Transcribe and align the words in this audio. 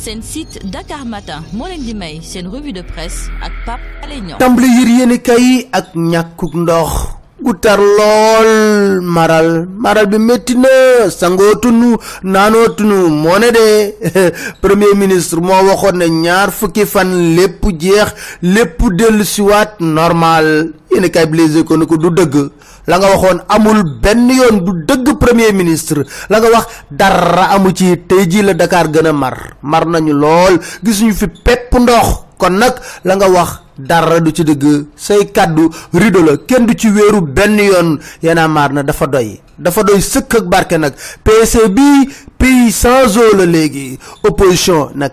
seen 0.00 0.22
site 0.24 0.56
Dakar 0.72 1.04
Matin 1.04 1.44
moo 1.52 1.68
leen 1.68 1.84
di 1.84 1.92
may 1.94 2.20
revue 2.48 2.72
de 2.72 2.80
presse 2.82 3.28
ak 3.44 3.52
Pape 3.66 3.84
Alé 4.02 4.20
Niang. 4.24 4.40
Kay 5.20 5.68
ak 5.72 5.92
ñàkkuk 5.94 6.54
ndox 6.56 7.09
gu 7.42 7.52
tar 7.60 7.78
lool 7.80 9.00
maral 9.02 9.66
maral 9.84 10.06
bi 10.06 10.18
métti 10.18 10.54
na 10.56 11.08
sangootunu 11.10 11.96
naanootunu 12.22 13.08
moo 13.08 13.38
ne 13.38 13.48
de. 13.50 13.66
Premier 14.62 14.94
ministre 14.96 15.40
moo 15.40 15.62
waxoon 15.68 15.96
ne 15.98 16.06
ñaar 16.08 16.50
fukki 16.50 16.86
fan 16.86 17.34
lépp 17.36 17.64
jeex 17.80 18.08
lépp 18.42 18.78
dellu 18.98 19.24
siwaat 19.24 19.80
normal. 19.80 20.72
Yéene 20.90 21.10
kay 21.10 21.26
blésé 21.26 21.64
ko 21.64 21.76
ne 21.76 21.84
ko 21.86 21.96
du 21.96 22.10
dëgg. 22.10 22.34
La 22.86 22.98
nga 22.98 23.08
waxoon 23.12 23.40
amul 23.48 23.82
benn 24.02 24.28
yoon 24.30 24.60
du 24.64 24.72
dëgg 24.86 25.16
premier 25.18 25.52
ministre. 25.52 26.04
La 26.28 26.40
nga 26.40 26.50
wax 26.50 26.66
dara 26.90 27.50
amu 27.54 27.72
ci. 27.74 27.96
Tey 28.08 28.26
la 28.42 28.54
Dakar 28.54 28.88
gën 28.92 29.06
a 29.06 29.12
mar. 29.12 29.56
Mar 29.62 29.86
nañu 29.86 30.12
lool. 30.12 30.58
Gisuñu 30.84 31.12
fi 31.14 31.26
pepp 31.28 31.72
ndox. 31.78 32.24
Kon 32.38 32.56
nag 32.58 32.74
la 33.04 33.16
nga 33.16 33.28
wax 33.28 33.50
dara 33.86 34.20
du 34.20 34.30
ci 34.32 34.44
dëgg 34.44 34.86
say 34.96 35.30
kàddu 35.32 35.70
rido 35.92 36.22
la 36.22 36.36
kenn 36.46 36.66
du 36.66 36.74
ci 36.74 36.88
wéeru 36.90 37.20
benn 37.22 37.58
yoon. 37.58 37.98
Yana 38.22 38.48
maar 38.48 38.72
na 38.72 38.82
dafa 38.82 39.06
doy. 39.06 39.40
Dafa 39.58 39.82
doy 39.82 40.00
sëkk 40.00 40.34
ak 40.40 40.44
barke 40.48 40.76
nag. 40.78 40.94
PC 41.24 41.68
bi 41.68 42.08
pays 42.38 42.72
sans 42.72 43.16
eau 43.16 43.36
léegi. 43.44 43.98
Opposition 44.24 44.90
na 44.94 45.08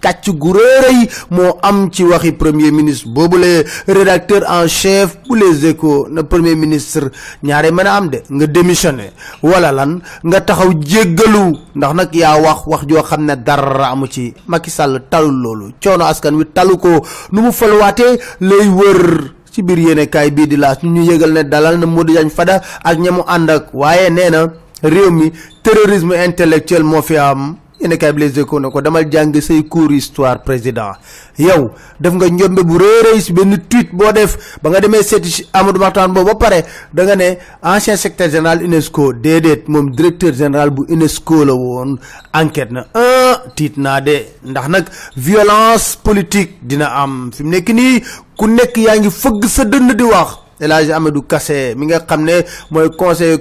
kàcc 0.00 0.30
gu 0.40 0.52
réeréy 0.56 1.08
moo 1.30 1.56
am 1.62 1.88
ci 1.92 2.02
waxi 2.04 2.32
premier 2.32 2.70
ministre 2.72 3.08
boobule. 3.08 3.64
Rédacteur 3.86 4.42
en 4.48 4.66
chef 4.66 5.16
bu 5.28 5.36
les 5.38 5.74
na 6.10 6.22
premier 6.24 6.54
ministre 6.56 7.10
ñaare 7.42 7.70
mën 7.72 7.86
a 7.86 7.96
am 7.96 8.08
de 8.08 8.18
nga 8.30 8.46
démissionné. 8.46 9.12
Wala 9.42 9.72
lan 9.72 10.00
nga 10.24 10.40
taxaw 10.40 10.72
jéggalu. 10.80 11.56
Ndax 11.74 11.94
nag 11.94 12.14
yaa 12.14 12.40
wax 12.40 12.60
wax 12.66 12.82
joo 12.88 13.02
xam 13.02 13.24
ne 13.24 13.34
dara 13.36 13.90
amu 13.92 14.06
ci. 14.10 14.34
Macky 14.48 14.70
Sall 14.70 15.02
talul 15.10 15.34
loolu. 15.42 15.72
Coono 15.82 16.04
askan 16.04 16.34
wi 16.34 16.44
talu 16.54 16.76
ko. 16.78 17.04
Nu 17.32 17.40
mu 17.42 17.52
falwaatee 17.52 18.18
lay 18.40 18.68
wër. 18.68 19.32
Ci 19.52 19.62
biir 19.62 19.78
yéene 19.78 20.06
kaay 20.06 20.30
bii 20.30 20.46
di 20.46 20.56
laas 20.56 20.78
ñu 20.82 21.02
yëgal 21.02 21.32
ne 21.32 21.42
dalal 21.42 21.78
na 21.78 21.86
Modou 21.86 22.12
Diagne 22.14 22.30
Fada 22.30 22.62
ak 22.84 22.98
ñamu 22.98 23.22
ànd 23.26 23.50
ak. 23.50 23.64
Waaye 23.74 24.10
nee 24.10 24.30
na 24.30 24.46
réew 24.82 25.10
mi 25.10 25.32
terrorisme 25.62 26.14
intellectuel 26.24 26.82
moo 26.84 27.02
fi 27.02 27.16
am 27.16 27.56
yéen 27.80 27.96
kay 27.98 28.12
bi 28.12 28.20
les 28.22 28.38
échos 28.38 28.60
ne 28.60 28.68
ko 28.70 28.80
demal 28.82 29.06
jàng 29.10 29.34
say 29.40 29.62
cours 29.64 29.90
histoire 29.92 30.42
président. 30.42 30.92
Yow 31.38 31.70
def 32.00 32.12
nga 32.14 32.28
njombe 32.28 32.62
bu 32.62 32.76
réeréy 32.78 33.20
si 33.20 33.32
benn 33.32 33.56
tweet 33.68 33.94
boo 33.94 34.12
def 34.12 34.36
ba 34.62 34.70
nga 34.70 34.80
seeti 35.02 35.30
si 35.30 35.46
Amadou 35.52 35.80
Mahtar 35.80 36.08
boobu 36.08 36.26
ba 36.26 36.34
pare 36.34 36.64
da 36.92 37.04
nga 37.04 37.16
ne 37.16 37.36
ancien 37.62 37.96
secrétaire 37.96 38.30
général 38.30 38.62
UNESCO 38.62 39.12
déedéet 39.14 39.64
moom 39.68 39.90
directeur 39.90 40.34
général 40.34 40.70
bu 40.70 40.82
UNESCO 40.88 41.44
la 41.44 41.54
woon. 41.54 41.96
Enquête 42.34 42.70
na 42.70 42.86
un 42.94 43.38
tiit 43.56 43.76
naa 43.76 44.00
de 44.00 44.18
ndax 44.44 44.68
nag 44.68 44.84
violence 45.16 45.96
politique 45.96 46.58
dina 46.62 46.86
am. 47.02 47.30
Fi 47.32 47.42
mu 47.44 47.50
nekk 47.50 47.68
nii 47.72 48.02
ku 48.36 48.46
nekk 48.46 48.76
yaa 48.76 48.98
ngi 48.98 49.10
fëgg 49.10 49.44
sa 49.48 49.64
dënn 49.64 49.94
di 49.96 50.04
wax 50.04 50.49
El 50.60 50.72
Hadj 50.72 50.90
Amadou 50.92 51.22
Kassé 51.22 51.74
mi 51.76 51.86
nga 51.86 52.00
xam 52.06 52.24
ne 52.24 52.44
mooy 52.70 52.90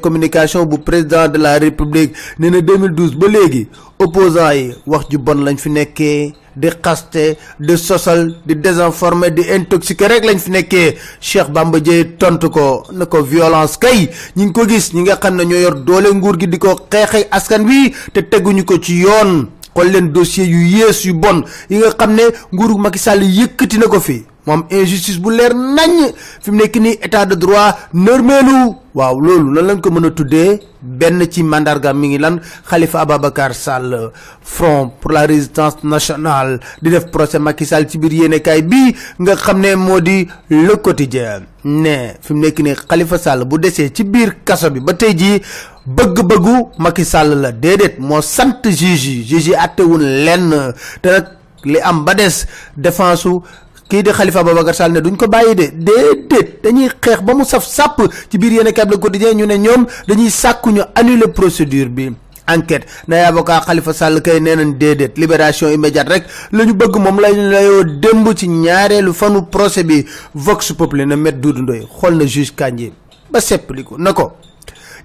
communication 0.02 0.66
bu 0.66 0.78
président 0.80 1.28
de 1.28 1.38
la 1.38 1.60
république 1.60 2.14
nee 2.40 2.50
na 2.50 2.62
2012 2.62 3.16
ba 3.18 3.28
léegi. 3.28 3.68
Opposants 4.00 4.54
yi 4.56 4.74
wax 4.88 5.10
ju 5.12 5.18
bon 5.20 5.44
lañ 5.44 5.58
fi 5.58 5.70
nekkee 5.70 6.34
di 6.56 6.70
xaste 6.84 7.38
di 7.60 7.78
sosal 7.78 8.36
di 8.46 8.56
désinformer 8.56 9.32
di 9.34 9.42
intoxiquer 9.56 10.08
rek 10.10 10.24
lañ 10.26 10.40
fi 10.40 10.52
nekkee. 10.52 10.96
Cheikh 11.20 11.50
Bamba 11.52 11.80
Dièye 11.80 12.16
tontu 12.18 12.50
ko 12.50 12.84
ko 13.10 13.24
violence 13.24 13.78
kay 13.78 14.10
ñi 14.38 14.52
ko 14.54 14.66
gis 14.68 14.94
ñi 14.94 15.02
nga 15.02 15.18
xam 15.20 15.36
ne 15.36 15.44
yor 15.60 15.76
doole 15.84 16.10
nguur 16.14 16.40
gi 16.40 16.48
di 16.48 16.58
ko 16.58 16.80
xeexay 16.90 17.28
askan 17.32 17.66
wi 17.68 17.94
te 18.14 18.22
teguñu 18.22 18.64
ko 18.66 18.78
ci 18.80 19.02
yoon. 19.04 19.48
Xool 19.76 19.92
leen 19.92 20.12
dossier 20.12 20.46
yu 20.48 20.60
yées 20.78 21.06
yu 21.06 21.14
bon 21.14 21.44
yi 21.70 21.78
nga 21.78 21.92
xam 21.98 22.14
ne 22.16 22.24
nguuru 22.54 22.78
Macky 22.78 23.00
Sall 23.00 23.24
yëkkati 23.24 23.78
na 23.80 24.00
fi 24.00 24.24
moom 24.50 24.66
injustice 24.74 25.20
bu 25.24 25.30
leer 25.38 25.54
nañ 25.54 25.94
fi 26.42 26.50
mu 26.52 26.58
nekk 26.58 26.76
nii 26.82 26.98
état 27.06 27.26
de 27.26 27.36
droit 27.36 27.76
nërmeelu. 27.94 28.60
waaw 28.98 29.16
loolu 29.22 29.54
lan 29.54 29.66
lañ 29.70 29.80
ko 29.82 29.90
mën 29.92 30.06
a 30.08 30.12
tuddee? 30.12 30.60
Benn 30.82 31.22
ci 31.30 31.44
mandarga 31.44 31.94
mi 31.94 32.08
ngi 32.08 32.18
lan? 32.18 32.40
Khalifa 32.70 33.02
Ababacar 33.02 33.54
Sall 33.54 34.12
front 34.42 34.90
pour 35.00 35.12
la 35.12 35.26
résistance 35.28 35.84
nationale 35.84 36.60
di 36.82 36.90
def 36.90 37.06
procès 37.12 37.38
Macky 37.40 37.66
Sall 37.66 37.88
ci 37.90 37.98
biir 38.00 38.14
yéenekaay 38.14 38.62
bii 38.62 38.96
nga 39.20 39.36
xam 39.36 39.60
ne 39.62 39.76
moo 39.76 40.00
di 40.02 40.28
le 40.50 40.76
quotidien. 40.82 41.46
Ne 41.64 42.16
fi 42.22 42.34
mu 42.34 42.40
nekk 42.42 42.60
nii 42.66 42.76
Khalifa 42.90 43.18
Sall 43.18 43.46
bu 43.46 43.60
desee 43.60 43.92
ci 43.94 44.04
biir 44.04 44.38
kaso 44.44 44.72
bi 44.72 44.80
ba 44.80 44.94
tey 44.94 45.14
jii 45.16 45.42
bëgg-bëggu 45.86 46.56
Macky 46.80 47.06
Sall 47.06 47.38
la 47.42 47.52
déedéet 47.52 48.00
moo 48.00 48.22
sant 48.22 48.64
juge 48.66 49.22
juge 49.30 49.48
yi 49.50 49.56
àttewun 49.56 50.02
lenn. 50.26 50.74
Nag 51.04 51.26
li 51.66 51.80
am 51.84 52.04
ba 52.06 52.14
des 52.16 52.46
défense 52.78 53.22
su 53.22 53.42
kii 53.90 54.04
di 54.04 54.12
Khalifa 54.14 54.44
Babacar 54.44 54.76
Sall 54.76 54.92
ne 54.94 55.02
duñ 55.02 55.18
ko 55.18 55.28
bàyyi 55.28 55.56
de 55.56 55.66
déedéet 55.74 56.62
dañuy 56.64 56.90
xeex 57.02 57.22
ba 57.26 57.34
mu 57.34 57.44
saf 57.44 57.66
sàpp 57.66 57.98
ci 58.30 58.38
biir 58.38 58.52
yéen 58.54 58.68
a 58.68 58.86
le 58.86 58.98
quotidien 58.98 59.34
ñu 59.34 59.46
ne 59.46 59.58
ñoom 59.58 59.86
dañuy 60.08 60.30
sàkku 60.30 60.70
ñu 60.72 60.82
annuler 60.96 61.34
procédure 61.34 61.90
bi. 61.90 62.12
Enquête 62.50 62.86
nay 63.08 63.22
avocat 63.26 63.62
Khalifa 63.66 63.94
Sall 63.94 64.22
kay 64.22 64.40
nee 64.40 64.56
nañ 64.56 64.78
déedéet 64.78 65.14
libération 65.18 65.70
immédiate 65.70 66.10
rek 66.10 66.24
la 66.52 66.66
ñu 66.66 66.74
bëgg 66.74 66.96
moom 66.98 67.20
lañ 67.20 67.36
layoo 67.52 67.84
démb 67.84 68.28
ci 68.36 68.48
ñaareelu 68.48 69.14
fanu 69.14 69.42
procès 69.50 69.84
bi 69.84 70.06
Vox 70.34 70.74
Populi 70.74 71.06
na 71.06 71.16
met 71.16 71.34
Doudou 71.34 71.62
Ndoye 71.64 71.88
xool 72.00 72.16
na 72.18 72.26
juge 72.26 72.54
Kandji 72.56 72.92
ba 73.32 73.40
seppali 73.42 73.84
ko 73.84 73.98
na 73.98 74.14
ko 74.14 74.34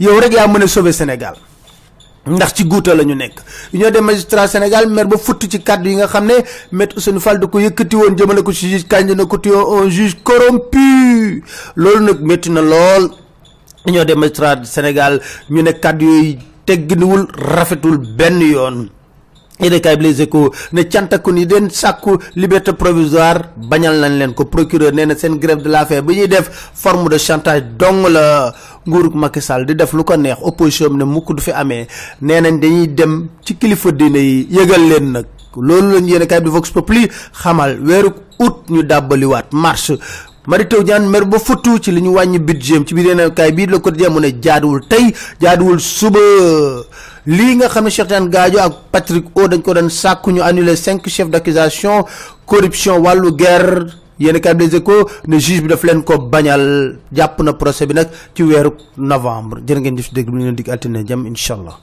yow 0.01 0.19
rek 0.21 0.33
yaa 0.33 0.47
mën 0.49 0.63
a 0.63 0.67
sauver 0.67 0.93
Sénégal 0.93 1.35
ndax 2.27 2.55
ci 2.55 2.65
guuta 2.65 2.95
la 2.95 3.05
ñu 3.05 3.15
nekk. 3.15 3.41
Union 3.73 3.91
des 3.91 4.01
magistrats 4.01 4.49
Sénégal 4.49 4.89
mer 4.89 5.07
ba 5.07 5.17
futt 5.19 5.47
ci 5.51 5.61
kàddu 5.61 5.89
yi 5.91 5.97
nga 5.97 6.07
xam 6.07 6.27
ne 6.27 6.35
maître 6.73 7.01
Fall 7.21 7.39
da 7.39 7.47
ko 7.47 7.59
yëkkati 7.61 7.97
woon 7.97 8.17
jëmale 8.17 8.43
ko 8.43 8.53
ci 8.53 8.71
juge 8.71 8.87
Kandji 8.89 9.15
na 9.15 9.25
ko 9.27 9.39
un 9.83 9.89
juge 9.91 10.17
corrompu. 10.23 11.43
Loolu 11.77 12.05
na 12.05 12.13
ñu 15.51 16.39
tegginuwul 16.67 17.29
rafetul 17.37 17.99
yoon 18.41 18.89
yéen 19.61 19.81
kay 19.81 19.97
bi 19.97 20.05
les 20.05 20.21
échos 20.23 20.51
ne 20.73 20.83
cantakun 20.83 21.37
yi 21.37 21.47
den 21.47 21.71
sàkku 21.71 22.19
liberté 22.35 22.73
provisoire 22.73 23.51
bañal 23.57 24.01
nañ 24.01 24.19
leen 24.19 24.35
ko. 24.35 24.45
Procureur 24.45 24.93
seen 25.17 25.39
grève 25.39 25.63
de 25.63 25.69
la 25.69 25.87
faim 25.87 26.03
bi 26.03 26.15
ñuy 26.17 26.29
def 26.29 26.51
forme 26.75 27.09
de 27.09 27.19
chantage 27.19 27.63
dong 27.79 28.09
la 28.09 28.53
nguurug 28.87 29.15
Macky 29.15 29.41
Sall 29.41 29.65
di 29.67 29.75
def 29.75 29.93
lu 29.93 30.03
ko 30.05 30.17
neex. 30.17 30.39
Opposition 30.43 30.91
bi 30.91 30.97
ne 30.97 31.05
mukk 31.05 31.33
du 31.35 31.43
fi 31.43 31.53
amee. 31.53 31.87
Nee 32.21 32.41
nañ 32.41 32.59
dañuy 32.61 32.89
dem 32.95 33.29
ci 33.45 33.55
kilifa 33.57 33.91
diine 33.93 34.17
yi 34.19 34.47
yëgal 34.51 34.89
leen 34.89 35.13
nag. 35.13 35.27
Loolu 35.57 35.95
lañ 35.99 36.07
yéen 36.09 36.27
kay 36.27 36.41
bi 36.41 36.49
Vox 36.51 36.71
Populi 36.71 37.09
xamal 37.33 37.79
weeru 37.81 38.11
août 38.41 38.65
ñu 38.71 38.83
dàbbaliwaat 38.83 39.53
marche. 39.53 39.99
Mary 40.47 40.69
Teuw 40.69 40.83
Niane 40.85 41.09
mer 41.09 41.25
ba 41.25 41.39
futtu 41.39 41.79
ci 41.81 41.91
li 41.91 42.03
ñu 42.03 42.13
wàññi 42.13 42.39
budget 42.39 42.85
ci 42.87 42.95
biir 42.95 43.07
yeneen 43.07 43.31
kaay 43.33 43.53
bii 43.53 43.67
Le 43.67 43.79
Quotidien 43.81 44.11
mu 44.13 44.21
ne 44.21 44.31
tey 44.89 45.15
jaaduwul 45.41 45.81
suba 45.81 46.21
lii 47.27 47.57
nga 47.57 47.69
xam 47.69 47.85
ne 47.85 47.91
Cheikh 47.91 48.07
Tidiane 48.09 48.29
Gadio 48.31 48.61
ak 48.61 48.73
Patrick 48.93 49.27
O 49.35 49.49
dañ 49.49 49.63
ko 49.63 49.75
doon 49.75 49.89
sàkku 49.91 50.31
ñu 50.31 50.43
annuler 50.43 50.77
cinq 50.77 51.09
chefs 51.09 51.31
d'accusation 51.31 52.05
corruption 52.47 52.99
wàllu 53.01 53.33
guerre. 53.33 53.87
Yéen 54.19 54.39
kaay 54.41 54.55
bi 54.55 54.65
Les 54.67 54.77
Échos 54.77 55.11
ne 55.27 55.39
juge 55.39 55.61
bi 55.63 55.69
daf 55.69 55.83
leen 55.83 56.03
ko 56.05 56.19
bañal. 56.19 56.99
Jàpp 57.13 57.41
na 57.43 57.53
procès 57.53 57.87
bi 57.87 57.95
nag 57.95 58.09
ci 58.35 58.43
weeru 58.43 58.71
novembre. 58.97 59.61
Jërë 59.67 59.81
ngeen 59.81 59.97
jëf 59.99 60.13
dégg 60.13 60.29
leen 60.31 60.55
dig 60.55 60.69
altine 60.71 61.05
jàmm 61.07 61.27
incha 61.27 61.55
allah 61.55 61.81